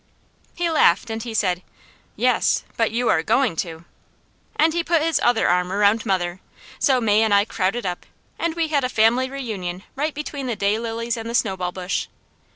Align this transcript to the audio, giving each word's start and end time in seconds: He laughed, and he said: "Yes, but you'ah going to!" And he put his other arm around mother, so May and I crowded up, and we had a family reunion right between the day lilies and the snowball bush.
He 0.55 0.67
laughed, 0.67 1.11
and 1.11 1.21
he 1.21 1.35
said: 1.35 1.61
"Yes, 2.15 2.63
but 2.75 2.89
you'ah 2.89 3.21
going 3.21 3.55
to!" 3.57 3.85
And 4.55 4.73
he 4.73 4.83
put 4.83 5.03
his 5.03 5.21
other 5.23 5.47
arm 5.47 5.71
around 5.71 6.07
mother, 6.07 6.39
so 6.79 6.99
May 6.99 7.21
and 7.21 7.31
I 7.35 7.45
crowded 7.45 7.85
up, 7.85 8.07
and 8.39 8.55
we 8.55 8.69
had 8.69 8.83
a 8.83 8.89
family 8.89 9.29
reunion 9.29 9.83
right 9.95 10.15
between 10.15 10.47
the 10.47 10.55
day 10.55 10.79
lilies 10.79 11.17
and 11.17 11.29
the 11.29 11.35
snowball 11.35 11.71
bush. 11.71 12.07